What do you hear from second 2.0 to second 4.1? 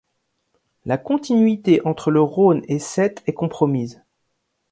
le Rhône et Sète est compromise.